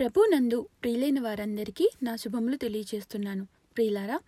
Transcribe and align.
ప్రభునందు 0.00 0.68
ప్రియులైన 0.82 1.20
వారందరికీ 1.20 1.90
నా 2.02 2.16
శుభములు 2.16 2.56
తెలియజేస్తున్నాను 2.56 3.46
ప్రియులారా 3.76 4.18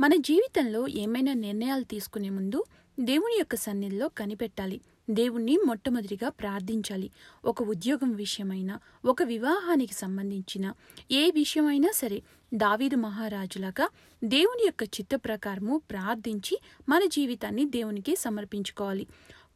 మన 0.00 0.12
జీవితంలో 0.14 0.88
ఏమైనా 0.88 1.32
నిర్ణయాలు 1.32 1.84
తీసుకునే 1.84 2.30
ముందు 2.30 2.64
దేవుని 3.00 3.36
యొక్క 3.38 3.56
సన్నిధిలో 3.56 4.08
కనిపెట్టాలి. 4.08 4.80
దేవుణ్ణి 5.10 5.56
మొట్టమొదటిగా 5.66 6.28
ప్రార్థించాలి. 6.28 7.10
ఒక 7.44 7.62
ఉద్యోగం 7.62 8.12
విషయమైనా 8.12 8.80
ఒక 9.04 9.22
వివాహానికి 9.22 9.94
సంబంధించిన 9.94 10.72
ఏ 11.10 11.30
విషయమైనా 11.30 11.90
సరే 11.94 12.22
దావీదు 12.54 12.96
మహారాజులాగా 12.96 13.88
దేవుని 14.24 14.64
యొక్క 14.66 14.82
చిత్త 14.82 15.14
ప్రకారము 15.16 15.80
ప్రార్థించి 15.90 16.58
మన 16.88 17.00
జీవితాన్ని 17.08 17.64
దేవునికి 17.64 18.16
సమర్పించుకోవాలి. 18.16 19.06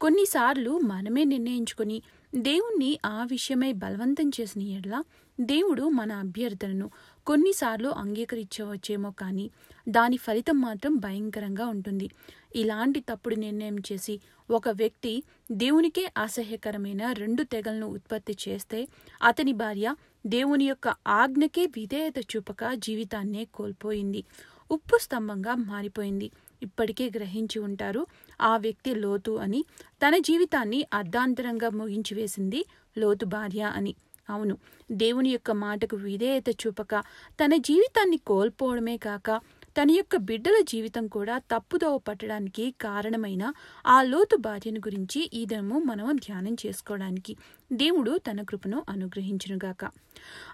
కొన్నిసార్లు 0.01 0.79
మనమే 0.79 1.25
నిర్ణయించుకొని 1.25 2.03
దేవుణ్ణి 2.35 2.99
ఆ 3.05 3.25
విషయమై 3.25 3.73
బలవంతం 3.73 4.29
చేసిన 4.29 4.63
ఎడల 4.63 5.03
దేవుడు 5.41 5.83
మన 5.89 6.13
అభ్యర్థనను 6.13 6.91
కొన్నిసార్లు 7.27 7.89
అంగీకరించవచ్చేమో 7.89 9.11
కానీ 9.11 9.51
దాని 9.89 10.17
ఫలితం 10.17 10.61
మాత్రం 10.61 10.97
భయంకరంగా 10.97 11.67
ఉంటుంది. 11.67 12.11
ఇలాంటి 12.57 13.01
తప్పుడు 13.01 13.35
నిర్ణయం 13.35 13.77
చేసి 13.79 14.21
ఒక 14.51 14.69
వ్యక్తి 14.69 15.23
దేవునికే 15.53 16.13
అసహ్యకరమైన 16.17 17.13
రెండు 17.13 17.43
తెగలను 17.43 17.87
ఉత్పత్తి 17.87 18.37
చేస్తే 18.49 18.89
అతని 19.23 19.53
భార్య 19.53 19.95
దేవుని 20.27 20.65
యొక్క 20.65 20.95
ఆజ్ఞకే 21.07 21.67
విధేయత 21.67 22.19
చూపక 22.19 22.75
జీవితాన్నే 22.75 23.45
కోల్పోయింది. 23.45 24.25
ఉప్పు 24.71 24.99
స్తంభంగా 24.99 25.55
మారిపోయింది. 25.55 26.31
ఇప్పటికే 26.63 27.11
గ్రహించి 27.17 27.59
ఉంటారు 27.59 28.07
ఆ 28.41 28.57
వ్యక్తి 28.57 28.95
లోతు 28.95 29.31
అని 29.31 29.65
తన 30.03 30.19
జీవితాన్ని 30.19 30.87
అర్ధాంతరంగా 30.93 31.69
ముగించి 31.69 32.15
వేసింది 32.15 32.65
లోతు 32.99 33.25
భార్య 33.27 33.73
అని. 33.77 33.95
అవును 34.31 34.59
దేవుని 34.93 35.31
యొక్క 35.31 35.51
మాటకు 35.51 35.97
విధేయత 35.97 36.49
చూపక 36.49 36.95
తన 37.41 37.57
జీవితాన్ని 37.57 38.17
కోల్పోవడమే 38.17 38.97
కాక 38.97 39.41
తన 39.77 39.91
యొక్క 39.91 40.17
బిడ్డల 40.17 40.55
జీవితం 40.69 41.07
కూడా 41.07 41.39
తప్పుదోవ 41.39 41.99
పట్టడానికి 41.99 42.71
కారణమైన 42.81 43.53
ఆ 43.87 44.03
లోతు 44.03 44.37
భార్యను 44.37 44.79
గురించి 44.79 45.31
ఈ 45.35 45.45
దినము 45.45 45.79
మనం 45.79 46.17
ధ్యానం 46.17 46.57
చేసుకోవడానికి. 46.67 47.37
దేవుడు 47.73 48.19
తన 48.19 48.43
కృపను 48.43 48.83
అనుగ్రహించునుగాక. 48.89 49.91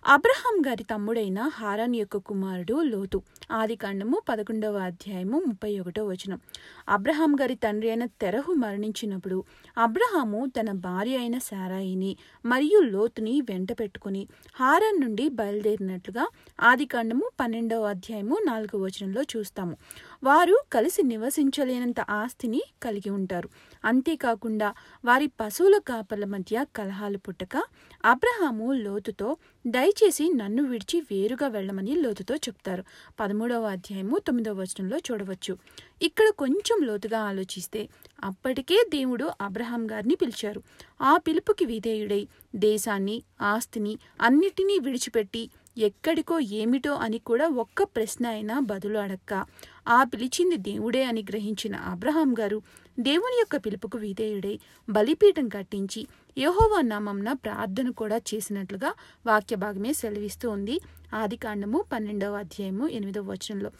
అబ్రహాం 0.07 0.63
గారి 0.67 0.83
తమ్ముడైన 0.83 1.51
హారాన్ 1.55 1.97
యొక్క 1.97 2.17
కుమారుడు 2.17 2.83
లోతు. 2.83 3.23
ఆది 3.53 3.77
కాండము 3.77 4.23
పదకొండవ 4.29 4.77
అధ్యాయము 4.79 5.43
ముప్పై 5.47 5.79
ఒకటో 5.79 6.07
వచనం. 6.07 6.41
అబ్రహాం 6.89 7.37
గారి 7.41 7.55
తండ్రి 7.55 7.91
అయిన 7.91 8.05
తెరహు 8.05 8.53
మరణించినప్పుడు 8.53 9.45
అబ్రహాము 9.79 10.47
తన 10.61 10.73
భార్య 10.73 11.17
అయిన 11.17 11.39
సారాయిని 11.39 12.17
మరియు 12.47 12.81
లోతుని 12.81 13.41
వెంట 13.41 13.73
పెట్టుకుని 13.81 14.29
హారాన్ 14.55 15.01
నుండి 15.01 15.29
బయలుదేరినట్లుగా 15.29 16.29
ఆది 16.61 16.85
కాండము 16.85 17.31
పన్నెండవ 17.41 17.83
అధ్యాయము 17.83 18.39
నాలుగవ 18.47 18.85
వచనంలో 18.85 19.23
చూస్తాము. 19.23 19.77
వారు 20.25 20.63
కలిసి 20.73 21.03
నివసించలేనంత 21.03 22.01
ఆస్తిని 22.01 22.63
కలిగి 22.83 23.11
ఉంటారు. 23.11 23.49
అంతేకాకుండా 23.85 24.75
వారి 25.05 25.27
పశువుల 25.27 25.79
కాపల 25.79 26.25
మధ్య 26.25 26.65
కలహాలు 26.77 27.19
పుట్టక 27.19 27.63
అబ్రహాము 28.05 28.73
లోతుతో 28.73 29.37
దయచేసి 29.67 30.33
నన్ను 30.35 30.63
విడిచి 30.63 31.01
వేరుగా 31.01 31.49
వెళ్ళమని 31.49 31.97
లోతుతో 31.97 32.35
చెప్తారు. 32.35 32.85
పదమూడవ 33.21 33.63
అధ్యాయము 33.63 34.19
తొమ్మిదవ 34.19 34.53
వచనంలో 34.53 34.99
చూడవచ్చు. 34.99 35.59
ఇక్కడ 36.03 36.29
కొంచెం 36.39 36.87
లోతుగా 36.87 37.19
ఆలోచిస్తే 37.19 37.89
అప్పటికే 38.25 38.85
దేవుడు 38.89 39.31
అబ్రహాం 39.41 39.91
గారిని 39.91 40.15
పిలిచారు. 40.15 40.63
ఆ 41.03 41.17
పిలుపుకి 41.17 41.65
విధేయుడై 41.65 42.29
దేశాన్ని 42.57 43.23
ఆస్తిని 43.43 43.99
అన్నిటినీ 44.21 44.79
విడిచిపెట్టి 44.79 45.51
ఎక్కడికో 45.79 46.41
ఏమిటో 46.41 46.93
అని 46.95 47.19
కూడా 47.19 47.49
ఒక్క 47.49 47.83
ప్రశ్న 47.83 48.27
అయినా 48.27 48.59
బదులు 48.59 48.99
అడక్క. 48.99 49.47
ఆ 49.89 50.05
పిలిచింది 50.05 50.57
దేవుడే 50.57 51.05
అని 51.05 51.23
గ్రహించిన 51.31 51.77
అబ్రహాం 51.77 52.35
గారు 52.41 52.63
దేవుని 53.01 53.37
యొక్క 53.39 53.57
పిలుపుకు 53.57 53.99
విధేయుడై 53.99 54.59
బలిపీఠం 54.91 55.49
కట్టించి 55.49 56.07
యహోవా 56.39 56.81
నామంన 56.81 57.33
ప్రార్థన 57.33 57.91
కూడా 57.91 58.17
చేసినట్లుగా 58.17 58.95
వాక్య 59.27 59.57
భాగమే 59.57 59.93
సెలవిస్తూ 59.93 60.51
ఉంది 60.51 60.81
ఆది 61.15 61.37
కాండము 61.37 61.85
పన్నెండవ 61.93 62.37
అధ్యాయము 62.37 62.89
ఎనిమిదవ 62.89 63.23
వచనంలో. 63.23 63.71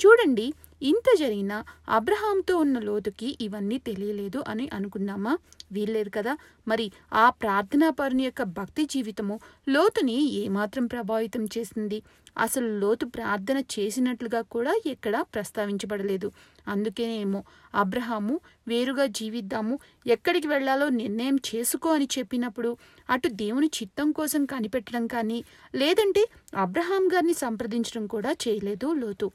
చూడండి 0.00 0.52
ఇంత 0.82 1.18
జరిగినా 1.18 1.64
అబ్రహాంతో 1.88 2.56
ఉన్న 2.58 2.78
లోతుకి 2.78 3.38
ఇవన్నీ 3.40 3.78
తెలియలేదు 3.78 4.44
అని 4.48 4.68
అనుకున్నామా? 4.72 5.38
వీల్లేదు 5.72 6.10
కదా. 6.14 6.36
మరి 6.68 6.92
ఆ 7.12 7.30
ప్రార్థనా 7.30 7.90
పరుని 7.90 8.24
యొక్క 8.24 8.42
భక్తి 8.42 8.84
జీవితము 8.84 9.40
లోతుని 9.68 10.22
ఏమాత్రం 10.34 10.86
ప్రభావితం 10.86 11.44
చేసింది? 11.44 12.02
అసలు 12.38 12.78
లోతు 12.78 13.06
ప్రార్థన 13.06 13.58
చేసినట్లుగా 13.58 14.40
కూడా 14.40 14.80
ఎక్కడా 14.86 15.22
ప్రస్తావించబడలేదు. 15.22 16.32
అందుకేనేమో 16.68 17.44
అబ్రహాము 17.74 18.40
వేరుగా 18.68 19.06
జీవిద్దాము 19.06 19.78
ఎక్కడికి 20.06 20.48
వెళ్ళాలో 20.48 20.88
నిర్ణయం 20.88 21.36
చేసుకో 21.36 21.90
అని 21.90 22.08
చెప్పినప్పుడు 22.18 22.76
అటు 23.10 23.28
దేవుని 23.28 23.66
చిత్తం 23.66 24.10
కోసం 24.10 24.44
కనిపెట్టడం 24.44 25.06
కానీ 25.06 25.44
లేదంటే 25.74 26.24
అబ్రహాం 26.56 27.08
గారిని 27.08 27.34
సంప్రదించడం 27.34 28.06
కూడా 28.06 28.32
చేయలేదు 28.32 28.92
లోతు. 28.92 29.30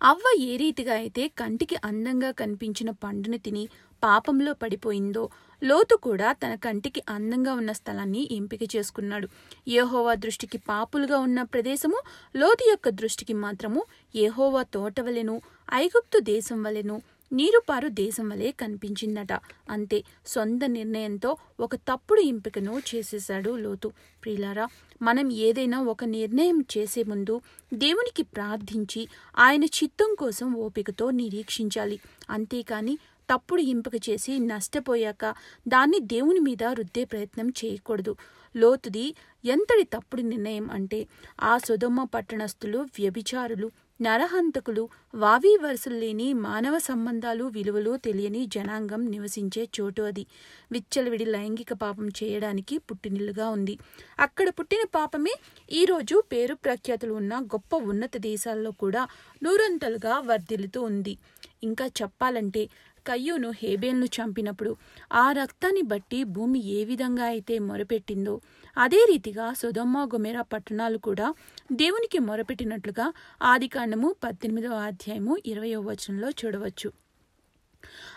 అవ్వ 0.00 0.26
ఏ 0.40 0.52
రీతిగా 0.56 0.92
అయితే 0.92 1.22
కంటికి 1.28 1.76
అందంగా 1.84 2.30
కనిపించిన 2.30 2.90
పండును 3.02 3.38
తిని 3.38 3.64
పాపంలో 4.02 4.52
పడిపోయిందో 4.52 5.24
లోతు 5.62 5.96
కూడా 5.96 6.32
తన 6.32 6.54
కంటికి 6.54 7.00
అందంగా 7.08 7.52
ఉన్న 7.52 7.72
స్థలాన్ని 7.72 8.28
ఎంపిక 8.32 8.62
చేసుకున్నాడు. 8.76 9.28
ఏహోవా 9.68 10.14
దృష్టికి 10.14 10.58
పాపులుగా 10.58 11.18
ఉన్న 11.18 11.42
ప్రదేశము 11.42 11.98
లోతు 12.36 12.64
యొక్క 12.70 12.88
దృష్టికి 13.00 13.34
మాత్రము 13.44 13.82
ఏహోవా 14.14 14.62
తోట 14.62 15.00
వలెను 15.00 15.36
ఐగుప్తు 15.74 16.20
దేశం 16.32 16.62
వలెను 16.62 16.96
నీరుపారు 17.32 17.88
దేశం 18.02 18.28
వలె 18.28 18.50
కనిపించిందట. 18.52 19.32
అంతే 19.70 19.98
సొంత 20.26 20.62
నిర్ణయంతో 20.78 21.36
ఒక 21.60 21.74
తప్పుడు 21.74 22.20
ఎంపికను 22.20 22.74
చేసేశాడు 22.90 23.50
లోతు. 23.56 23.90
ప్రియులారా 24.22 24.66
మనం 25.02 25.32
ఏదైనా 25.32 25.82
ఒక 25.82 26.04
నిర్ణయం 26.04 26.64
చేసే 26.78 27.02
ముందు 27.02 27.40
దేవునికి 27.74 28.22
ప్రార్థించి 28.22 29.08
ఆయన 29.38 29.64
చిత్తం 29.64 30.14
కోసం 30.18 30.54
ఓపికతో 30.54 31.10
నిరీక్షించాలి. 31.10 32.00
అంతేకాని 32.30 32.98
తప్పుడు 33.30 33.62
ఎంపిక 33.62 34.10
చేసి 34.10 34.38
నష్టపోయాక 34.38 35.34
దాన్ని 35.68 36.00
దేవుని 36.00 36.40
మీద 36.40 36.62
రుద్దే 36.72 37.04
ప్రయత్నం 37.04 37.48
చేయకూడదు. 37.48 38.16
లోతుది 38.56 39.14
ఎంతటి 39.44 39.84
తప్పుడు 39.84 40.22
నిర్ణయం 40.22 40.70
అంటే 40.70 41.06
ఆ 41.42 41.58
సుధమ్మ 41.58 42.04
పట్టణస్థులు 42.04 42.78
వ్యభిచారులు 42.78 43.70
నరహంతకులు 44.00 44.82
వావి 45.14 45.58
వరుసలు 45.62 45.94
లేని 45.94 46.32
మానవ 46.32 46.78
సంబంధాలు 46.78 47.44
విలువలు 47.44 47.96
తెలియని 47.96 48.46
జనాంగం 48.46 49.10
నివసించే 49.10 49.68
చోటు 49.80 50.02
అది. 50.02 50.26
విచ్చలవిడి 50.72 51.24
లైంగిక 51.24 51.72
పాపం 51.72 52.08
చేయడానికి 52.08 52.78
పుట్టినిల్లుగా 52.78 53.48
ఉంది. 53.48 53.78
అక్కడ 54.18 54.48
పుట్టిన 54.48 54.84
పాపమే 54.94 55.34
ఈరోజు 55.72 56.22
పేరు 56.32 56.54
ప్రఖ్యాతులు 56.54 57.12
ఉన్న 57.12 57.40
గొప్ప 57.40 57.76
ఉన్నత 57.76 58.16
దేశాల్లో 58.16 58.70
కూడా 58.70 59.02
నూరంతలుగా 59.42 60.18
వర్ధిల్లుతూ 60.18 60.82
ఉంది. 60.82 61.18
ఇంకా 61.62 61.86
చెప్పాలంటే 61.86 62.62
కయ్యూను 63.06 63.50
హేబేల్ను 63.50 64.06
చంపినప్పుడు 64.06 64.76
ఆ 65.12 65.32
రక్తాన్ని 65.32 65.82
బట్టి 65.82 66.24
భూమి 66.24 66.60
ఏ 66.60 66.84
విధంగా 66.84 67.24
అయితే 67.24 67.58
మొరపెట్టిందో 67.58 68.40
అదే 68.76 69.00
రీతిగా 69.10 69.52
సుధమ్మ 69.52 70.04
గుమెరా 70.04 70.42
పట్టణాలు 70.42 70.98
కూడా 70.98 71.34
దేవునికి 71.72 72.18
మొరపెట్టినట్లుగా 72.18 73.12
ఆదికాండము 73.42 74.16
పద్దెనిమిదవ 74.24 74.72
అధ్యాయము 74.72 75.36
ఇరవయో 75.46 75.80
వచనంలో 75.80 76.30
చూడవచ్చు. 76.30 76.90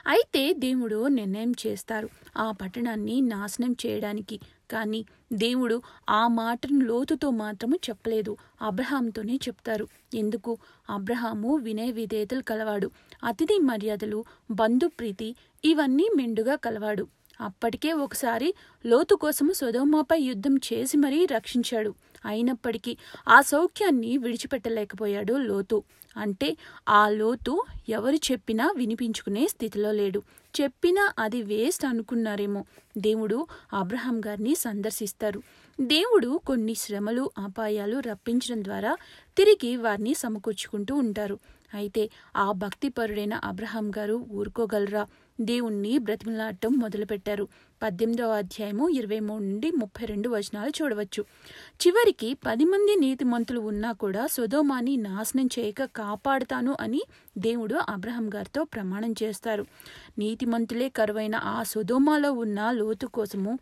అయితే 0.08 0.54
దేవుడు 0.54 1.08
నిర్ణయం 1.08 1.52
చేస్తారు 1.68 2.10
ఆ 2.38 2.52
పట్టణాన్ని 2.52 3.22
నాశనం 3.22 3.76
చేయడానికి. 3.86 4.40
కానీ 4.72 5.06
దేవుడు 5.34 5.81
ఆ 6.09 6.28
మాటను 6.28 6.85
లోతుతో 6.85 7.29
మాత్రము 7.29 7.75
చెప్పలేదు. 7.75 8.38
అబ్రహాంతోనే 8.62 9.36
చెప్తారు. 9.36 9.88
ఎందుకు? 10.13 10.57
అబ్రహాము 10.89 11.56
వినయ 11.56 11.92
విధేయతలు 11.92 12.42
కలవాడు. 12.42 12.92
అతిథి 13.24 13.60
మర్యాదలు 13.60 14.25
బంధుప్రీతి 14.51 15.36
ఇవన్నీ 15.65 16.10
మెండుగా 16.18 16.56
కలవాడు. 16.56 17.07
అప్పటికే 17.42 17.94
ఒకసారి 17.94 18.54
లోతు 18.86 19.15
కోసము 19.15 19.54
సుధోమాపై 19.54 20.19
యుద్ధం 20.21 20.57
చేసి 20.57 20.98
మరీ 20.98 21.25
రక్షించాడు. 21.25 21.94
అయినప్పటికీ 22.25 22.98
ఆ 23.27 23.42
సౌఖ్యాన్ని 23.42 24.18
విడిచిపెట్టలేకపోయాడు 24.18 25.33
లోతు. 25.33 25.83
అంటే 26.18 26.57
ఆ 26.89 27.09
లోతు 27.09 27.63
ఎవరు 27.89 28.16
చెప్పినా 28.16 28.71
వినిపించుకునే 28.77 29.48
స్థితిలో 29.48 29.92
లేడు. 29.92 30.21
చెప్పినా 30.62 31.14
అది 31.20 31.42
వేస్ట్ 31.42 31.86
అనుకున్నారేమో. 31.86 32.66
దేవుడు 32.98 33.48
అబ్రహాం 33.74 34.22
గారిని 34.26 34.56
సందర్శిస్తారు. 34.56 35.42
దేవుడు 35.81 36.42
కొన్ని 36.48 36.75
శ్రమలు 36.75 37.31
అపాయాలు 37.38 38.00
రప్పించడం 38.00 38.64
ద్వారా 38.64 38.98
తిరిగి 39.38 39.78
వారిని 39.78 40.14
సమకూర్చుకుంటూ 40.14 40.96
ఉంటారు. 40.96 41.40
అయితే 41.74 42.10
ఆ 42.36 42.52
భక్తిపరుడైన 42.52 43.34
అబ్రహాం 43.34 43.92
గారు 43.98 44.25
ఊరుకోగలరా? 44.31 45.08
దేవుణ్ణి 45.42 45.98
బ్రతిమలాడటం 45.98 46.74
మొదలుపెట్టారు. 46.74 47.48
పద్దెనిమిదవ 47.84 48.30
అధ్యాయము 48.30 48.90
ఇరవై 48.90 49.20
మూడు 49.20 49.44
నుండి 49.44 49.72
ముప్పై 49.72 50.06
రెండు 50.06 50.30
వచనాలు 50.30 50.70
చూడవచ్చు. 50.70 51.25
చివరికి 51.81 52.34
పది 52.34 52.66
మంది 52.66 52.96
నీతిమంతులు 53.00 53.60
ఉన్నా 53.60 53.92
కూడా 53.92 54.28
సుధోమాని 54.28 54.98
నాశనం 54.98 55.50
చేయక 55.60 55.84
కాపాడుతాను 55.84 56.78
అని 56.80 57.02
దేవుడు 57.38 57.76
అబ్రహం 57.90 58.30
గారితో 58.34 58.64
ప్రమాణం 58.64 59.16
చేస్తారు. 59.24 59.66
నీతిమంతులే 60.18 60.90
కరువైన 60.90 61.36
ఆ 61.36 61.64
సుధోమాలో 61.64 62.34
ఉన్న 62.34 62.72
లోతు 62.72 63.08
కోసము 63.08 63.60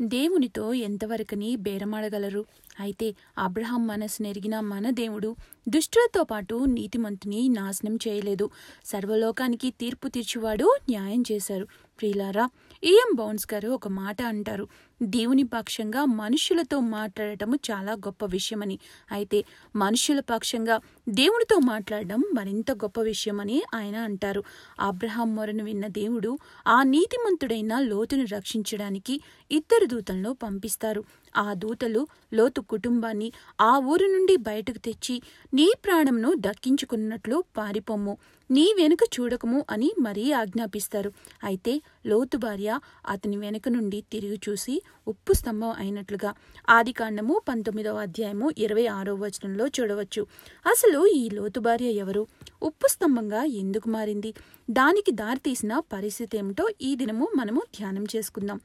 దేవునితో 0.00 0.72
ఎంతవరకని 0.74 1.56
బేరమాడగలరు? 1.56 2.44
అయితే 2.80 3.14
అబ్రహాం 3.38 3.86
మనసు 3.86 4.22
నెరిగిన 4.22 4.60
మన 4.60 4.90
దేవుడు 4.90 5.36
దుష్టులతో 5.68 6.24
పాటు 6.24 6.64
నీతిమంతుని 6.64 7.48
నాశనం 7.48 7.98
చేయలేదు. 8.08 8.50
సర్వలోకానికి 8.84 9.70
తీర్పు 9.70 10.08
తీర్చివాడు 10.08 10.76
న్యాయం 10.88 11.24
చేశారు. 11.32 11.64
ప్రియులారా 12.00 12.48
ఈఎం 12.84 13.10
బౌన్స్ 13.14 13.46
గారు 13.54 13.68
ఒక 13.68 13.88
మాట 13.88 14.22
అంటారు. 14.22 14.68
దేవుని 15.02 15.42
పక్షంగా 15.42 16.04
మనుషులతో 16.04 16.80
మాట్లాడటము 16.80 17.54
చాలా 17.70 17.92
గొప్ప 17.92 18.24
విషయమని. 18.24 18.78
అయితే 19.12 19.44
మనుషుల 19.76 20.20
పక్షంగా 20.20 20.80
దేవునితో 21.08 21.58
మాట్లాడడం 21.58 22.22
మరింత 22.34 22.70
గొప్ప 22.70 23.00
విషయమని 23.00 23.62
ఆయన 23.74 23.96
అంటారు. 23.96 24.44
అబ్రహాం 24.80 25.36
మొరను 25.36 25.64
విన్న 25.64 25.86
దేవుడు 25.86 26.38
ఆ 26.66 26.82
నీతిమంతుడైన 26.82 27.78
లోతును 27.78 28.24
రక్షించడానికి 28.24 29.20
ఇద్దరు 29.50 29.86
దూతలను 29.86 30.32
పంపిస్తారు. 30.32 31.04
ఆ 31.36 31.54
దూతలు 31.54 32.06
లోతు 32.34 32.60
కుటుంబాన్ని 32.60 33.32
ఆ 33.60 33.78
ఊరు 33.78 34.06
నుండి 34.06 34.36
బయటకు 34.36 34.78
తెచ్చి 34.78 35.22
నీ 35.54 35.72
ప్రాణంను 35.84 36.32
దక్కించుకున్నట్లు 36.36 37.44
పారిపోమ్ము. 37.56 38.16
నీ 38.50 38.74
వెనుక 38.78 38.98
చూడకము 39.20 39.64
అని 39.70 39.92
మరీ 40.00 40.32
ఆజ్ఞాపిస్తారు. 40.32 41.12
అయితే 41.44 41.80
లోతు 42.06 42.36
భార్య 42.36 42.78
అతని 43.08 43.36
వెనుక 43.36 43.68
నుండి 43.68 44.04
తిరిగి 44.12 44.40
చూసి 44.48 44.82
ఉప్పు 45.08 45.32
స్తంభం 45.32 45.70
అయినట్లుగా. 45.70 46.34
ఆది 46.68 46.92
కాండము 46.92 47.40
పంతొమ్మిదవ 47.48 47.96
అధ్యాయము 47.96 48.52
ఇరవై 48.58 48.86
ఆరో 48.86 49.14
వచనంలో 49.14 49.66
చూడవచ్చు. 49.66 50.26
అసలు 50.66 51.06
ఈ 51.06 51.30
లోతు 51.32 51.60
భార్య 51.60 51.90
ఎవరు? 51.90 52.26
ఉప్పు 52.62 52.86
స్తంభంగా 52.86 53.44
ఎందుకు 53.44 53.88
మారింది? 53.88 54.34
దానికి 54.70 55.10
దారితీసిన 55.10 55.78
పరిస్థితి 55.92 56.38
ఏమిటో 56.38 56.68
ఈ 56.82 56.96
దినము 56.96 57.28
మనము 57.36 57.62
ధ్యానం 57.78 58.04
చేసుకుందాం. 58.16 58.60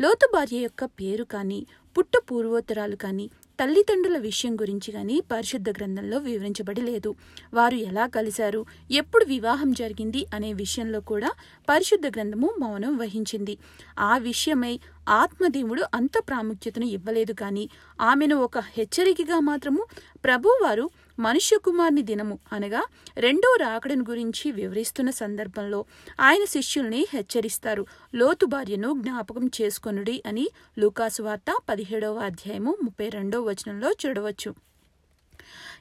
లోతు 0.00 0.30
భార్య 0.34 0.58
యొక్క 0.58 0.84
పేరు 0.84 1.24
కానీ 1.24 1.66
పుట్టు 1.98 2.22
పూర్వోత్తరాలు 2.30 2.96
కానీ 2.96 3.30
తల్లిదండ్రుల 3.58 4.18
విషయం 4.18 4.54
గురించి 4.56 4.92
కానీ 4.92 5.22
పరిశుద్ధ 5.32 5.70
గ్రంథంలో 5.70 6.18
వివరించబడి 6.18 6.80
లేదు 6.80 7.14
వారు 7.54 7.74
ఎలా 7.74 8.06
కలిశారు? 8.06 8.66
ఎప్పుడు 8.90 9.24
వివాహం 9.24 9.72
జరిగింది? 9.72 10.26
అనే 10.34 10.52
విషయంలో 10.52 11.00
కూడా 11.00 11.30
పరిశుద్ధ 11.68 12.06
గ్రంథము 12.06 12.54
మౌనం 12.58 12.96
వహించింది. 12.96 13.58
ఆ 13.98 14.18
విషయమై 14.18 14.80
ఆత్మదేవుడు 15.08 15.82
అంత 15.94 16.12
ప్రాముఖ్యతను 16.28 16.84
ఇవ్వలేదు 16.84 17.32
కానీ 17.32 17.70
ఆమెను 18.00 18.36
ఒక 18.36 18.58
హెచ్చరికగా 18.58 19.40
మాత్రము 19.40 19.84
ప్రభువారు 20.24 20.90
మనుష్య 21.18 21.58
కుమార్ని 21.58 22.02
దినము 22.02 22.38
అనగా 22.52 22.82
రెండో 23.16 23.56
రాకడను 23.60 24.04
గురించి 24.08 24.50
వివరిస్తున్న 24.50 25.10
సందర్భంలో 25.10 25.84
ఆయన 26.20 26.44
శిష్యుల్ని 26.44 27.06
హెచ్చరిస్తారు. 27.10 27.86
లోతు 28.14 28.46
భార్యను 28.46 28.94
జ్ఞాపకం 28.98 29.50
చేసుకొనుడి 29.62 30.22
అని 30.26 30.48
లూకాసు 30.78 31.22
వార్త 31.22 31.58
పదిహేడవ 31.68 32.16
అధ్యాయము 32.16 32.76
ముప్పై 32.82 33.08
రెండవ 33.08 33.40
వచనంలో 33.40 33.90
చూడవచ్చు. 33.90 34.54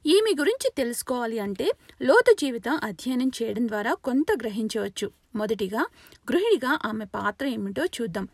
ఈమె 0.05 0.33
గురించి 0.39 0.71
తెలుసుకోవాలి 0.77 1.39
అంటే 1.39 1.71
లోతు 2.01 2.33
జీవితం 2.33 2.79
అధ్యయనం 2.83 3.31
చేయడం 3.43 3.67
ద్వారా 3.67 3.93
కొంత 3.93 4.25
గ్రహించవచ్చు. 4.41 5.24
మొదటిగా 5.35 5.85
గృహిణిగా 6.31 6.79
ఆమె 6.85 7.05
పాత్ర 7.05 7.45
ఏమిటో 7.47 7.85
చూద్దాం. 7.85 8.27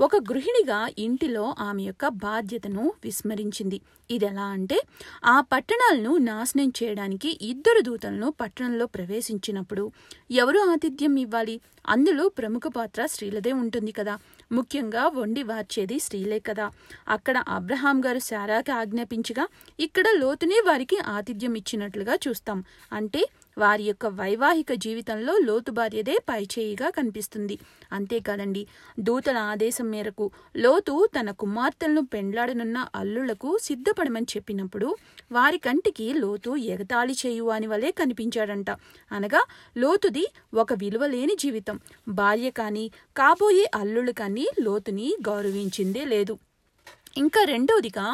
ఒక 0.00 0.16
గృహిణిగా 0.16 0.90
ఇంటిలో 0.98 1.54
ఆమె 1.58 1.82
యొక్క 1.82 2.08
బాధ్యతను 2.08 2.92
విస్మరించింది. 3.04 3.80
ఇది 4.10 4.26
ఎలా 4.26 4.42
అంటే 4.42 4.80
ఆ 5.24 5.40
పట్టణాలను 5.40 6.16
నాశనం 6.16 6.72
చేయడానికి 6.82 7.38
ఇద్దరు 7.42 7.80
దూతలను 7.80 8.34
పట్టణంలో 8.40 8.86
ప్రవేశించినప్పుడు 8.86 9.92
ఎవరు 10.30 10.58
ఆతిథ్యం 10.58 11.16
ఇవ్వాలి? 11.16 11.60
అందులో 11.88 12.28
ప్రముఖ 12.28 12.62
పాత్ర 12.76 13.06
స్త్రీలదే 13.06 13.52
ఉంటుంది 13.52 13.92
కదా. 13.92 14.18
ముఖ్యంగా 14.52 15.06
వండి 15.08 15.42
వార్చేది 15.42 15.98
స్త్రీలే 15.98 16.38
కదా. 16.38 16.70
అక్కడ 17.08 17.44
అబ్రహాం 17.48 18.04
గారు 18.04 18.18
శారాకి 18.18 18.72
ఆజ్ఞాపించగా 18.72 19.48
ఇక్కడ 19.80 20.04
లోతునే 20.14 20.62
వారికి 20.66 20.98
ఆతిథ్యం 20.98 21.54
ఇచ్చినట్లుగా 21.54 22.14
చూస్తాం. 22.28 22.64
అంటే 22.92 23.28
వారి 23.58 23.82
యొక్క 23.82 24.06
వైవాహిక 24.06 24.72
జీవితంలో 24.72 25.38
లోతు 25.38 25.70
భార్యదే 25.70 26.18
పైచేయిగా 26.28 26.90
కనిపిస్తుంది. 26.90 27.58
అంతేకాదండి 27.92 28.66
దూతల 29.00 29.36
ఆదేశం 29.36 29.90
మేరకు 29.90 30.30
లోతు 30.56 31.08
తన 31.20 31.30
కుమార్తెలను 31.30 32.00
పెండ్లాడనున్న 32.06 32.86
అల్లులకు 32.94 33.58
సిద్ధపడమని 33.62 34.26
చెప్పినప్పుడు 34.36 34.96
వారి 35.32 35.58
కంటికి 35.58 36.14
లోతు 36.14 36.56
ఎగతాళి 36.56 37.16
చేయువాని 37.26 37.66
వలె 37.66 37.90
కనిపించాడంట. 37.90 38.70
అనగా 39.12 39.44
లోతుది 39.76 40.26
ఒక 40.54 40.72
విలువలేని 40.72 41.36
జీవితం. 41.40 41.80
భార్య 42.08 42.50
కానీ 42.50 42.90
కాబోయే 43.16 43.70
అల్లుళ్ళు 43.74 44.12
కానీ 44.12 44.48
లోతుని 44.60 45.16
గౌరవించిందే 45.28 46.04
లేదు. 46.04 46.38
ఇంకా 47.18 47.40
రెండవదిగా 47.44 48.04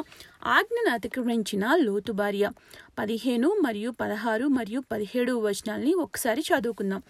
ఆజ్ఞను 0.47 0.91
అతిక్రమించిన 0.91 1.65
లోతు 1.77 2.13
భార్య. 2.13 2.45
పదిహేను 2.99 3.49
మరియు 3.65 3.91
పదహారు 4.01 4.47
మరియు 4.49 4.81
పదిహేడు 4.93 5.33
వచనాల్ని 5.45 5.93
ఒకసారి 5.95 6.43
చదువుకుందాం. 6.51 7.01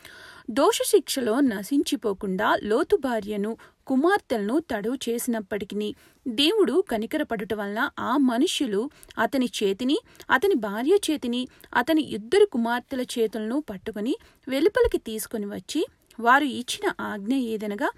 దోష 0.51 0.79
శిక్షలో 0.87 1.35
నశించిపోకుండా 1.49 2.49
లోతు 2.63 2.97
భార్యను 2.97 3.53
కుమార్తెలను 3.87 4.63
తడువు 4.71 4.99
చేసినప్పటికీ 5.07 5.89
దేవుడు 6.27 6.85
కనికరపడుట 6.91 7.55
వలన 7.55 7.81
ఆ 8.01 8.13
మనుష్యులు 8.31 8.83
అతని 9.19 9.49
చేతిని 9.59 9.99
అతని 10.31 10.55
భార్య 10.61 10.97
చేతిని 11.09 11.43
అతని 11.75 12.03
ఇద్దరు 12.17 12.47
కుమార్తెల 12.53 13.03
చేతులను 13.17 13.59
పట్టుకుని 13.71 14.15
వెలుపలికి 14.47 15.01
తీసుకుని 15.09 15.47
వచ్చి 15.47 15.83
వారు 16.19 16.47
ఇచ్చిన 16.55 16.87
ఆజ్ఞ 17.03 17.35
ఏదనగా 17.53 17.89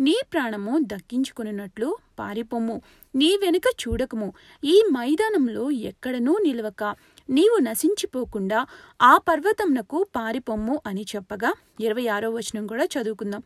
నీ 0.00 0.16
ప్రాణము 0.32 0.78
దక్కించుకున్నట్లు 0.82 1.96
పారిపోము 2.18 2.82
నీ 3.16 3.38
వెనుక 3.42 3.62
చూడకము. 3.82 4.32
ఈ 4.64 4.82
మైదానంలో 4.92 5.70
ఎక్కడనూ 5.70 6.38
నిలవక 6.44 6.94
నీవు 7.30 7.58
నశించిపోకుండా 7.62 8.66
ఆ 9.02 9.18
పర్వతంనకు 9.18 10.06
పారిపొమ్ము 10.16 10.80
అని 10.86 11.06
చెప్పగా 11.16 11.54
ఇరవై 11.80 12.06
ఆరో 12.06 12.30
వచనం 12.30 12.66
కూడా 12.66 12.84
చదువుకుందాం. 12.84 13.42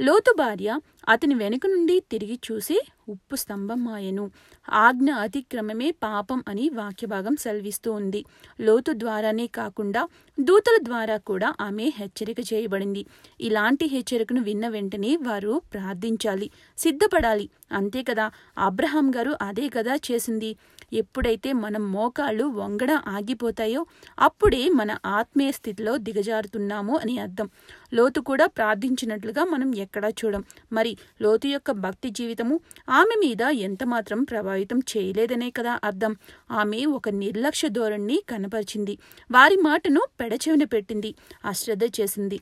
లోతు 0.00 0.34
భార్య 0.38 0.80
అతని 1.08 1.34
వెనుక 1.34 1.60
నుండి 1.66 2.00
తిరిగి 2.00 2.40
చూసి 2.52 2.80
ఉప్పు 3.08 3.36
స్తంభం 3.36 3.88
ఆయను 3.88 4.30
ఆజ్ఞ 4.72 5.10
అతిక్రమమే 5.12 5.90
పాపం 5.90 6.44
అని 6.48 6.68
వాక్యభాగం 6.68 7.36
సెలవిస్తూ 7.36 7.92
ఉంది. 7.92 8.24
లోతు 8.60 8.92
ద్వారానే 8.92 9.46
కాకుండా 9.46 10.08
దూతల 10.40 10.78
ద్వారా 10.82 11.16
కూడా 11.16 11.54
ఆమె 11.60 11.92
హెచ్చరిక 11.96 12.40
చేయబడింది. 12.52 13.06
ఇలాంటి 13.40 13.86
హెచ్చరికను 13.86 14.42
విన్న 14.42 14.68
వెంటనే 14.68 15.16
వారు 15.16 15.62
ప్రార్థించాలి 15.90 16.50
సిద్ధపడాలి. 16.78 17.50
అంతే 17.72 18.02
కదా 18.02 18.30
అబ్రహాం 18.58 19.10
గారు 19.16 19.32
అదే 19.42 19.68
కదా 19.68 19.94
చేసింది. 19.94 20.56
ఎప్పుడైతే 20.92 21.52
మనం 21.52 21.92
మోకాళ్ళు 21.92 22.44
వంగడ 22.44 22.90
ఆగిపోతాయో 22.92 23.86
అప్పుడే 24.18 24.68
మన 24.68 24.96
ఆత్మీయ 25.06 25.50
స్థితిలో 25.50 25.96
దిగజారుతున్నాము 25.96 26.96
అని 26.96 27.18
అర్థం. 27.18 27.50
లోతు 27.94 28.20
కూడా 28.20 28.46
ప్రార్థించినట్లుగా 28.46 29.44
మనం 29.44 29.74
ఎక్కడా 29.74 30.08
చూడం. 30.08 30.44
మరి 30.72 30.96
లోతు 31.22 31.46
యొక్క 31.46 31.70
భక్తి 31.70 32.10
జీవితము 32.10 32.60
ఆమె 32.88 33.14
మీద 33.26 33.42
ఎంతమాత్రం 33.42 34.24
ప్రభావితం 34.24 34.78
చేయలేదనే 34.78 35.50
కదా 35.50 35.80
అర్థం. 35.84 36.16
ఆమె 36.50 36.84
ఒక 36.84 37.08
నిర్లక్ష్య 37.08 37.68
ధోరణిని 37.68 38.22
కనపరిచింది. 38.28 38.98
వారి 39.30 39.56
మాటను 39.56 40.00
పెడచెవిన 40.20 40.64
పెట్టింది. 40.64 41.14
అశ్రద్ధ 41.44 41.84
చేసింది. 42.00 42.40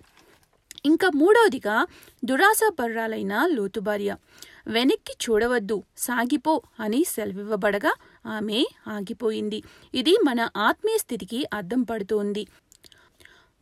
ఇంకా 0.84 1.10
మూడవదిగా 1.14 1.86
దురాశాపర్రాలైన 2.24 3.46
లోతు 3.46 3.80
భార్య. 3.80 4.16
వెనక్కి 4.66 5.16
చూడవద్దు 5.24 5.82
సాగిపో 5.96 6.62
అని 6.80 7.04
సెలవివ్వబడగా 7.04 7.94
ఆమె 8.26 8.64
ఆగిపోయింది. 8.88 9.62
ఇది 9.94 10.16
మన 10.24 10.48
ఆత్మీయ 10.56 10.98
స్థితికి 10.98 11.44
అద్దం 11.54 11.82
పడుతోంది. 11.82 12.46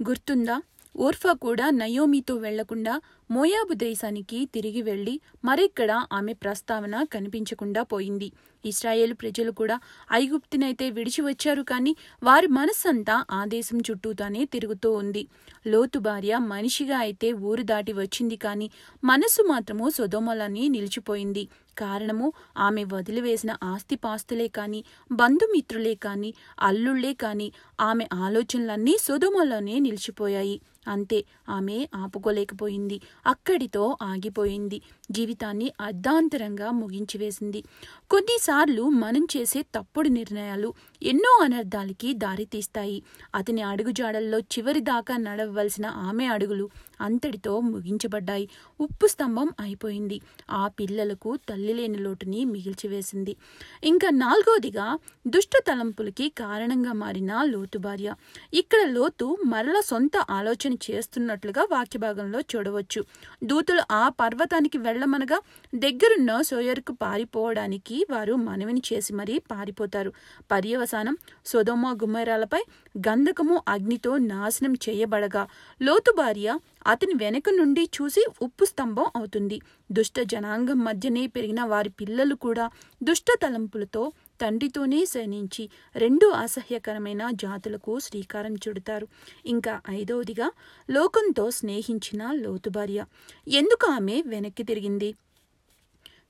గుర్తుందా? 0.09 0.63
ఓర్ఫా 0.97 1.33
కూడా 1.33 1.71
నయోమితో 1.71 2.35
వెళ్ళకుండా 2.35 3.01
మోయాబు 3.31 3.75
దేశానికి 3.75 4.49
తిరిగి 4.55 4.83
వెళ్ళి 4.83 5.21
మరెక్కడ 5.45 5.91
ఆమె 6.13 6.33
ప్రస్తావన 6.33 7.05
కనిపించకుండా 7.05 7.83
పోయింది. 7.83 8.33
ఇస్రాయేల్ 8.65 9.15
ప్రజలు 9.15 9.51
కూడా 9.51 9.81
ఐగుప్తినైతే 10.13 10.91
విడిచి 10.91 11.23
వచ్చారు 11.23 11.63
కానీ 11.63 11.97
వారి 12.23 12.47
మనస్సంతా 12.47 13.25
ఆ 13.31 13.45
దేశం 13.45 13.79
చుట్టూతానే 13.79 14.45
తిరుగుతూ 14.45 14.93
ఉంది. 14.93 15.29
లోతు 15.67 15.99
భార్య 15.99 16.39
మనిషిగా 16.39 16.99
అయితే 16.99 17.33
ఊరు 17.33 17.63
దాటి 17.63 17.93
వచ్చింది 17.93 18.37
కానీ 18.37 18.71
మనస్సు 19.05 19.43
మాత్రము 19.43 19.91
సొదోమలని 19.91 20.69
నిలిచిపోయింది. 20.69 21.49
కారణము 21.79 22.33
ఆమె 22.57 22.85
వదిలివేసిన 22.85 23.57
ఆస్తిపాస్తులే 23.63 24.49
కాని 24.49 24.85
బంధుమిత్రులే 25.13 25.95
కాని 25.95 26.35
అల్లుళ్ళే 26.61 27.13
కాని 27.15 27.53
ఆమె 27.81 28.07
ఆలోచనలన్నీ 28.15 28.97
సుధుమలోనే 29.01 29.79
నిలిచిపోయాయి. 29.79 30.61
అంతే 30.89 31.25
ఆమె 31.49 31.89
ఆపుకోలేకపోయింది. 31.95 33.01
అక్కడితో 33.27 33.97
ఆగిపోయింది. 34.03 34.83
జీవితాన్ని 35.11 35.73
అర్ధాంతరంగా 35.81 36.71
ముగించివేసింది 36.71 37.65
కొన్నిసార్లు 38.11 38.83
మనం 38.83 39.27
చేసే 39.37 39.63
తప్పుడు 39.63 40.09
నిర్ణయాలు 40.09 40.75
ఎన్నో 41.03 41.45
అనర్థాలకి 41.45 42.15
దారితీస్తాయి. 42.15 43.03
అతని 43.35 43.63
అడుగుజాడల్లో 43.63 44.39
చివరి 44.39 44.81
దాకా 44.81 45.17
నడవవలసిన 45.17 45.87
ఆమె 45.87 46.27
అడుగులు 46.27 46.71
అంతటితో 47.01 47.61
ముగించబడ్డాయి. 47.61 48.49
ఉప్పు 48.81 49.07
స్తంభం 49.07 49.49
అయిపోయింది. 49.61 50.21
ఆ 50.51 50.69
పిల్లలకు 50.69 51.37
తల్లి 51.49 51.75
లేని 51.75 51.99
లోటుని 51.99 52.45
మిగిల్చివేసింది 52.45 53.37
ఇంకా 53.85 54.11
నాలుగోదిగా 54.11 54.99
దుష్ట 55.29 55.51
తలంపులకి 55.67 56.29
కారణంగా 56.29 56.93
మారిన 56.93 57.43
లోతు 57.43 57.79
భార్య. 57.79 58.15
ఇక్కడ 58.55 58.79
లోతు 58.87 59.37
మరల 59.47 59.81
సొంత 59.81 60.17
ఆలోచన 60.31 60.73
చేస్తున్నట్లుగా 60.91 61.67
వాక్యభాగంలో 61.71 62.41
చూడవచ్చు. 62.41 63.05
దూతులు 63.45 63.83
ఆ 63.91 64.09
పర్వతానికి 64.09 64.79
వెళ్ళమనగా 64.97 65.39
దగ్గరున్న 65.75 66.31
సోయర్కు 66.49 66.93
పారిపోవడానికి 67.03 67.97
వారు 68.11 68.35
మనవిని 68.45 68.83
చేసి 68.89 69.11
మరీ 69.15 69.35
పారిపోతారు. 69.51 70.11
పర్యవసానం 70.51 71.15
సొదోమ 71.47 71.87
గుమ్మరాలపై 72.03 72.61
గంధకము 73.09 73.57
అగ్నితో 73.69 74.13
నాశనం 74.33 74.75
చేయబడగా 74.85 75.43
లోతు 75.81 76.13
భార్య 76.21 76.49
అతని 76.87 77.15
వెనక 77.23 77.45
నుండి 77.59 77.85
చూసి 77.97 78.23
ఉప్పు 78.43 78.65
స్తంభం 78.65 79.09
అవుతుంది. 79.17 79.59
దుష్ట 79.93 80.17
జనాంగం 80.33 80.79
మధ్యనే 80.85 81.25
పెరిగిన 81.27 81.63
వారి 81.73 81.91
పిల్లలు 82.01 82.35
కూడా 82.47 82.65
దుష్ట 83.01 83.27
తలంపులతో 83.43 84.03
తండ్రితోనే 84.41 85.05
శయనించి 85.05 85.71
రెండు 85.97 86.27
అసహ్యకరమైన 86.27 87.31
జాతులకు 87.31 87.99
శ్రీకారం 87.99 88.55
చుడతారు. 88.55 89.09
ఇంకా 89.47 89.81
ఐదవదిగా 89.91 90.51
లోకంతో 90.91 91.51
స్నేహించిన 91.51 92.31
లోతు 92.33 92.71
భార్య. 92.71 93.05
ఎందుకు 93.49 93.91
ఆమె 93.91 94.23
వెనక్కి 94.27 94.63
తిరిగింది? 94.63 95.15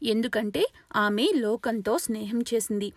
ఎందుకంటే 0.02 0.66
ఆమె 0.96 1.28
లోకంతో 1.34 1.98
స్నేహం 1.98 2.40
చేసింది. 2.40 2.92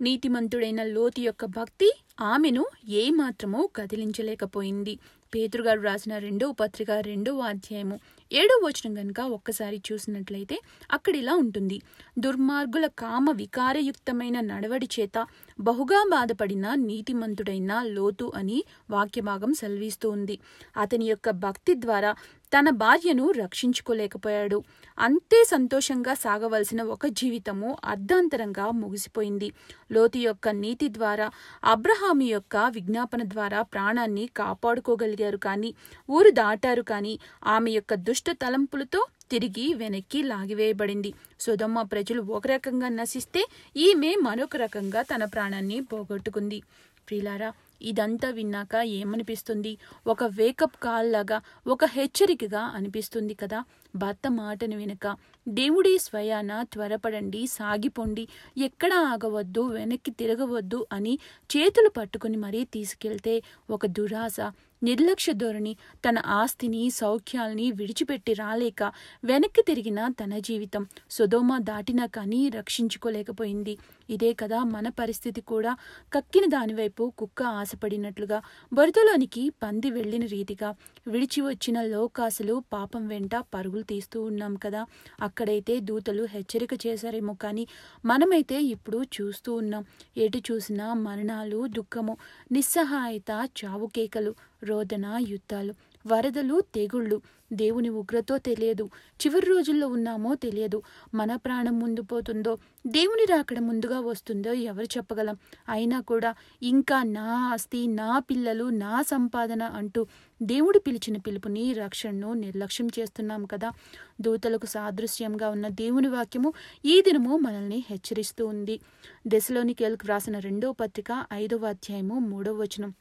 నీతిమంతుడైన 0.00 0.82
లోతు 0.82 1.20
యొక్క 1.20 1.44
భక్తి 1.44 1.92
ఆమెను 2.20 2.66
ఏమాత్రమూ 2.88 3.66
కదిలించలేకపోయింది. 3.76 4.98
పేతురుగారు 5.32 5.80
రాసిన 5.80 6.18
రెండో 6.18 6.52
పత్రిక 6.52 6.90
రెండవ 7.02 7.38
అధ్యాయము 7.42 7.96
ఏడవ 8.30 8.58
వచనం 8.66 8.94
కనుక 8.94 9.20
ఒక్కసారి 9.20 9.82
చూసినట్లయితే 9.88 10.56
అక్కడ 10.90 11.14
ఇలా 11.16 11.34
ఉంటుంది. 11.34 11.76
దుర్మార్గుల 12.18 12.86
కామ 12.98 13.26
వికారయుక్తమైన 13.32 14.40
నడవడి 14.40 14.88
చేత 15.00 15.18
బహుగా 15.60 16.00
బాధపడిన 16.10 16.74
నీతిమంతుడైన 16.74 17.82
లోతు 17.88 18.32
అని 18.36 18.58
వాక్యభాగం 18.90 19.54
సెలవిస్తూ 19.54 20.10
ఉంది 20.10 20.36
అతని 20.76 21.04
యొక్క 21.04 21.30
భక్తి 21.30 21.74
ద్వారా 21.74 22.12
తన 22.54 22.70
భార్యను 22.70 23.30
రక్షించుకోలేకపోయాడు. 23.30 24.58
అంతే 24.98 25.38
సంతోషంగా 25.44 26.14
సాగవలసిన 26.14 26.82
ఒక 26.82 27.06
జీవితము 27.06 27.78
అర్ధాంతరంగా 27.84 28.66
ముగిసిపోయింది. 28.70 29.48
లోతు 29.92 30.18
యొక్క 30.18 30.48
నీతి 30.48 30.88
ద్వారా 30.88 31.26
అబ్రహాము 31.64 32.22
యొక్క 32.22 32.56
విజ్ఞాపన 32.56 33.22
ద్వారా 33.24 33.62
ప్రాణాన్ని 33.62 34.26
కాపాడుకోగలిగారు 34.36 35.36
కానీ 35.36 35.74
ఊరు 36.10 36.30
దాటారు 36.30 36.82
కానీ 36.82 37.14
ఆమె 37.46 37.70
యొక్క 37.70 37.94
దుష్ట 37.94 38.30
తలంపులతో 38.30 39.02
తిరిగి 39.30 39.66
వెనక్కి 39.74 40.22
లాగివేయబడింది. 40.22 41.12
సుధమ్మ 41.40 41.82
ప్రజలు 41.82 42.22
ఒక 42.22 42.46
రకంగా 42.46 42.88
నశిస్తే 42.88 43.42
ఈమె 43.76 44.14
మరొక 44.22 44.56
రకంగా 44.56 45.02
తన 45.02 45.24
ప్రాణాన్ని 45.24 45.80
పోగొట్టుకుంది. 45.80 46.62
ప్రిలారా 47.08 47.52
ఇదంతా 47.82 48.30
విన్నాక 48.30 48.74
ఏమనిపిస్తుంది? 48.74 49.78
ఒక 50.06 50.24
వేకప్ 50.24 50.82
కాల్ 50.82 51.12
లాగా 51.12 51.40
ఒక 51.66 51.84
హెచ్చరికగా 51.84 52.60
అనిపిస్తుంది 52.60 53.34
కదా? 53.34 53.64
భర్త 53.96 54.30
మాటను 54.30 54.76
వినక. 54.76 55.16
దేవుడి 55.48 55.98
స్వయాన 55.98 56.62
త్వరపడండి 56.62 57.46
సాగిపోండి 57.46 58.28
ఎక్కడ 58.58 58.92
ఆగవద్దు 58.94 59.60
వెనక్కి 59.60 60.10
తిరగవద్దు 60.10 60.86
అని 60.92 61.18
చేతులు 61.50 61.88
పట్టుకుని 61.88 62.36
మరీ 62.36 62.64
తీసుకెళ్తే 62.64 63.42
ఒక 63.70 63.86
దురాశ. 63.86 64.52
నిర్లక్ష్య 64.82 65.32
ధోరణి 65.32 65.76
తన 66.08 66.22
ఆస్తిని 66.26 66.90
సౌఖ్యాల్ని 66.90 67.70
విడిచిపెట్టి 67.70 68.32
రాలేక 68.32 68.82
వెనక్కి 69.24 69.62
తిరిగిన 69.62 70.08
తన 70.08 70.38
జీవితం. 70.38 70.86
సుధోమ 71.10 71.58
దాటినా 71.58 72.06
కానీ 72.06 72.48
రక్షించుకోలేకపోయింది. 72.48 73.78
ఇదే 74.10 74.32
కదా 74.32 74.58
మన 74.64 74.88
పరిస్థితి 74.88 75.40
కూడా. 75.40 75.76
కక్కిన 76.12 76.44
దానివైపు 76.46 77.12
కుక్క 77.18 77.42
ఆశపడినట్లుగా 77.42 78.42
బురదలోనికి 78.72 79.50
పంది 79.62 79.90
వెళ్ళిన 79.90 80.26
రీతిగా 80.26 80.74
విడిచి 81.06 81.42
వచ్చిన 81.42 81.82
లోకాసులు 81.82 82.62
పాపం 82.72 83.08
వెంట 83.08 83.36
పరుగులు 83.54 83.82
తీస్తూ 83.82 84.22
ఉన్నాం 84.22 84.54
కదా. 84.54 84.86
అక్కడైతే 85.34 85.74
దూతలు 85.80 86.24
హెచ్చరిక 86.24 86.74
చేశారేమో 86.82 87.32
కానీ 87.34 87.62
మనమైతే 88.04 88.56
ఇప్పుడు 88.74 88.98
చూస్తూ 89.16 89.52
ఉన్నాం. 89.54 89.82
ఎటు 90.16 90.38
చూసినా 90.48 90.86
మరణాలు 91.06 91.60
దుఃఖము 91.78 92.14
నిస్సహాయత 92.52 93.30
చావు 93.60 93.86
కేకలు 93.96 94.32
రోదన 94.64 95.06
యుద్ధాలు. 95.32 95.72
వరదలు 96.06 96.60
తెగుళ్ళు. 96.74 97.22
దేవుని 97.52 97.88
ఉగ్రతో 97.88 98.38
తెలియదు. 98.38 98.84
చివరి 99.26 99.46
రోజుల్లో 99.46 99.88
ఉన్నామో 99.88 100.34
తెలియదు. 100.34 100.82
మన 101.14 101.36
ప్రాణం 101.36 101.78
ముందు 101.78 102.02
పోతుందో 102.02 102.58
దేవుని 102.86 103.24
రాకడ 103.30 103.58
ముందుగా 103.58 104.00
వస్తుందో 104.00 104.52
ఎవరు 104.52 104.84
చెప్పగలం. 104.84 105.36
అయినా 105.68 106.00
కూడా 106.00 106.34
ఇంకా 106.62 107.02
నా 107.02 107.50
ఆస్తి 107.52 107.86
నా 107.86 108.18
పిల్లలు 108.18 108.64
నా 108.64 109.02
సంపాదన 109.02 109.62
అంటూ 109.62 110.06
దేవుడు 110.42 110.78
పిలిచిన 110.78 111.16
పిలుపుని 111.16 111.72
రక్షణను 111.72 112.32
నిర్లక్ష్యం 112.32 112.88
చేస్తున్నాం 112.98 113.44
కదా. 113.44 113.72
దూతలకు 114.20 114.66
సాదృశ్యంగా 114.66 115.48
ఉన్న 115.48 115.68
దేవుని 115.68 116.08
వాక్యము 116.08 116.52
ఈ 116.84 117.02
దినము 117.02 117.36
మనల్ని 117.36 117.84
హెచ్చరిస్తూ 117.90 118.46
ఉంది. 118.46 118.80
దశలోని 119.26 119.74
కేల్కు 119.74 120.06
రాసిన 120.06 120.38
రెండో 120.38 120.72
పత్రిక 120.72 121.26
ఐదవ 121.32 121.66
అధ్యాయము 121.66 122.18
మూడవ 122.18 122.52
వచనం. 122.52 122.94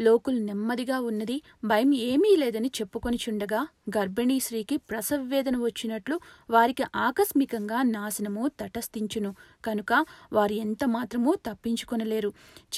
లోకులు 0.00 0.38
నెమ్మదిగా 0.38 1.00
ఉన్నది 1.00 1.42
భయం 1.64 1.94
ఏమీ 1.94 2.36
లేదని 2.36 2.68
చెప్పుకొని 2.68 3.18
చుండగా 3.28 3.66
గర్భిణీ 3.98 4.40
స్త్రీకి 4.40 4.76
ప్రసవ 4.76 5.16
వేదన 5.16 5.56
వచ్చినట్లు 5.56 6.20
వారికి 6.50 6.82
ఆకస్మికంగా 6.96 7.82
నాశనము 7.82 8.48
తటస్థించును. 8.48 9.34
కనుక 9.64 10.04
వారు 10.32 10.52
ఎంత 10.52 10.84
మాత్రమూ 10.84 11.34
తప్పించుకొనలేరు. 11.34 12.28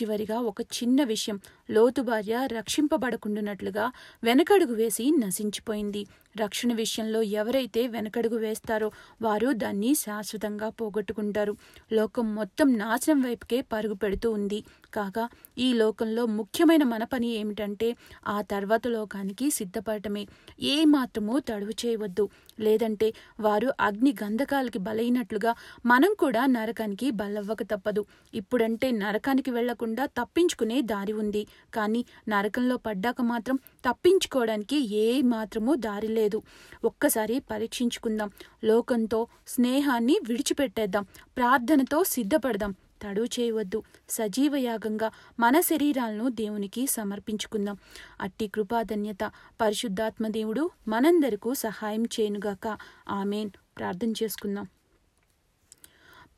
చివరిగా 0.02 0.40
ఒక 0.40 0.61
చిన్న 0.61 1.04
విషయం. 1.04 1.40
లోతు 1.71 2.02
భార్య 2.02 2.49
రక్షింపబడకుండునట్లుగా 2.52 3.92
వెనకడుగు 4.25 4.75
వేసి 4.75 5.11
నశించిపోయింది. 5.11 6.06
రక్షణ 6.42 6.73
విషయంలో 6.73 7.23
ఎవరైతే 7.23 7.87
వెనకడుగు 7.87 8.37
వేస్తారో 8.37 8.90
వారు 9.23 9.52
దాన్ని 9.52 9.94
శాశ్వతంగా 9.94 10.68
పోగొట్టుకుంటారు. 10.68 11.56
లోకం 11.92 12.35
మొత్తం 12.35 12.78
నాశనం 12.78 13.23
వైపుకే 13.23 13.61
పరుగు 13.61 13.94
పెడుతూ 13.94 14.30
ఉంది. 14.30 14.64
కాగా 14.94 15.28
ఈ 15.59 15.73
లోకంలో 15.73 16.26
ముఖ్యమైన 16.26 16.83
మన 16.83 17.04
పని 17.05 17.27
ఏమిటంటే 17.27 17.97
ఆ 18.27 18.43
తర్వాత 18.43 18.87
లోకానికి 18.87 19.51
సిద్ధపడటమే. 19.51 20.27
ఏ 20.63 20.85
మాత్రమూ 20.85 21.39
తడువు 21.39 21.87
చేయవద్దు. 21.87 22.29
లేదంటే 22.61 23.13
వారు 23.41 23.73
అగ్ని 23.81 24.15
గంధకాలకి 24.25 24.79
బలైనట్లుగా 24.79 25.55
మనం 25.87 26.15
కూడా 26.19 26.47
నరకానికి 26.47 27.11
బలవ్వక 27.11 27.63
తప్పదు. 27.63 28.05
ఇప్పుడంటే 28.35 28.91
నరకానికి 28.91 29.51
వెళ్ళకుండా 29.51 30.07
తప్పించుకునే 30.07 30.81
దారి 30.81 31.13
ఉంది. 31.13 31.47
కానీ 31.75 32.05
నరకంలో 32.29 32.77
పడ్డాక 32.77 33.23
మాత్రం 33.23 33.59
తప్పించుకోవడానికి 33.91 34.97
ఏ 34.97 35.23
మాత్రమూ 35.23 35.75
దారి 35.75 36.09
లేదు. 36.09 36.43
ఒక్కసారి 36.85 37.39
పరీక్షించుకుందాం. 37.51 38.31
లోకంతో 38.65 39.27
స్నేహాన్ని 39.47 40.19
విడిచిపెట్టేద్దాం. 40.29 41.03
ప్రార్థనతో 41.37 42.05
సిద్ధపడదాం. 42.05 42.75
తడువు 43.03 43.41
చేయవద్దు. 43.41 43.83
సజీవ 44.09 44.57
యాగంగా 44.57 45.11
మన 45.41 45.61
శరీరాలను 45.61 46.29
దేవునికి 46.29 46.87
సమర్పించుకుందాం. 46.87 47.77
అట్టి 48.21 48.49
కృపాధన్యత 48.49 49.33
పరిశుద్ధాత్మ 49.61 50.29
దేవుడు 50.29 50.71
మనందరకు 50.89 51.55
సహాయం 51.55 52.05
చేయనుగాక. 52.05 52.79
ఆమెన్. 53.09 53.51
ప్రార్థన 53.51 54.13
చేసుకుందాం. 54.23 54.67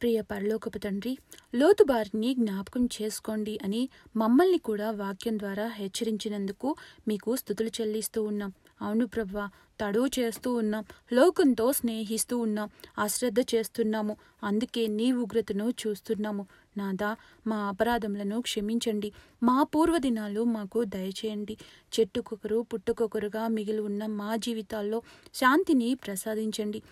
ప్రియ 0.03 0.21
పరలోకపు 0.21 0.79
తండ్రి 0.79 1.19
లోతు 1.55 1.85
బారిని 1.85 2.35
జ్ఞాపకం 2.35 2.89
చేసుకోండి 3.03 3.59
అని 3.65 3.89
మమ్మల్ని 4.17 4.59
కూడా 4.59 4.91
వాక్యం 4.91 5.39
ద్వారా 5.39 5.67
హెచ్చరించినందుకు 5.67 6.77
మీకు 7.09 7.37
స్థుతులు 7.37 7.69
చెల్లిస్తూ 7.69 8.23
ఉన్నాం. 8.23 8.53
అవును 8.81 9.07
ప్రభా 9.07 9.51
తడువు 9.81 10.09
చేస్తూ 10.19 10.55
ఉన్నాం 10.55 10.85
లోకంతో 11.13 11.73
స్నేహిస్తూ 11.73 12.39
ఉన్నాం 12.39 12.69
అశ్రద్ధ 12.99 13.41
చేస్తున్నాము. 13.55 14.17
అందుకే 14.43 14.87
నీ 14.87 15.13
ఉగ్రతను 15.13 15.75
చూస్తున్నాము. 15.83 16.47
నాదా 16.77 17.17
మా 17.47 17.57
అపరాధములను 17.57 18.41
క్షమించండి. 18.41 19.13
మా 19.43 19.63
పూర్వదినాలు 19.63 20.45
మాకు 20.45 20.85
దయచేయండి. 20.85 21.57
చెట్టుకొకరు 21.95 22.67
పుట్టుకొకరుగా 22.73 23.49
మిగిలి 23.49 23.81
ఉన్న 23.81 24.07
మా 24.07 24.37
జీవితాల్లో 24.37 25.03
శాంతిని 25.35 25.95
ప్రసాదించండి. 25.95 26.83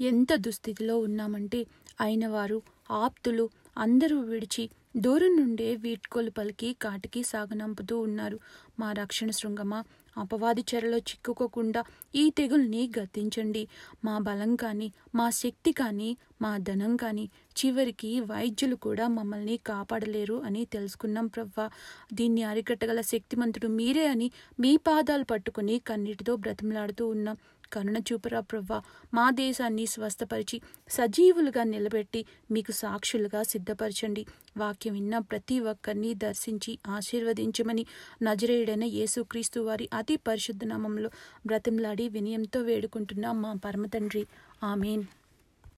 ఎంత 0.00 0.28
దుస్థితిలో 0.36 0.98
ఉన్నామంటే 0.98 1.66
అయిన 2.00 2.26
వారు 2.26 2.62
ఆప్తులు 2.90 3.50
అందరూ 3.78 4.20
విడిచి 4.20 4.70
దూరం 4.96 5.36
నుండే 5.36 5.76
వీడ్కోలు 5.76 6.30
పలికి 6.30 6.72
కాటికి 6.72 7.22
సాగనంపుతూ 7.22 7.98
ఉన్నారు. 7.98 8.38
మా 8.80 8.92
రక్షణ 8.92 9.30
శృంగమా 9.30 9.84
అపవాది 10.16 10.64
చెరలో 10.74 10.98
చిక్కుకోకుండా 10.98 11.80
ఈ 12.14 12.30
తెగుల్ని 12.30 12.90
గతించండి 12.98 13.62
మా 14.04 14.18
బలం 14.18 14.56
కానీ 14.56 14.88
మా 15.14 15.30
శక్తి 15.30 15.72
కానీ 15.72 16.10
మా 16.42 16.56
ధనం 16.58 16.96
కానీ 16.96 17.24
చివరికి 17.58 18.20
వైద్యులు 18.20 18.76
కూడా 18.76 19.08
మమ్మల్ని 19.08 19.56
కాపాడలేరు 19.66 20.34
అని 20.46 20.64
తెలుసుకున్నాం 20.64 21.26
ప్రవ్వా. 21.26 21.66
దీన్ని 22.12 22.42
అరికట్టగల 22.42 23.00
శక్తిమంతుడు 23.00 23.68
మీరే 23.68 24.06
అని 24.06 24.28
మీ 24.60 24.76
పాదాలు 24.76 25.24
పట్టుకుని 25.24 25.78
కన్నీటితో 25.78 26.36
బ్రతిమలాడుతూ 26.36 27.06
ఉన్నాం. 27.08 27.36
కరుణ 27.72 27.98
చూపురా 27.98 28.40
ప్రవ్వా. 28.40 28.82
మా 29.14 29.30
దేశాన్ని 29.30 29.86
స్వస్థపరిచి 29.86 30.60
సజీవులుగా 30.88 31.64
నిలబెట్టి 31.64 32.24
మీకు 32.50 32.72
సాక్షులుగా 32.72 33.42
సిద్ధపరచండి. 33.42 34.26
వాక్యం 34.56 34.94
విన్న 34.94 35.18
ప్రతి 35.18 35.60
ఒక్కరిని 35.60 36.14
దర్శించి 36.14 36.78
ఆశీర్వదించమని 36.86 37.86
నజరేయుడైన 38.22 38.84
యేసుక్రీస్తు 38.84 39.60
వారి 39.60 39.88
అతి 39.94 40.16
పరిశుద్ధ 40.16 40.64
నామంలో 40.64 41.10
బ్రతిమలాడి 41.46 42.08
వినయంతో 42.08 42.60
వేడుకుంటున్నాం 42.60 43.42
మా 43.42 43.54
పరమతండ్రి. 43.64 44.26
ఆమెన్. 44.64 45.04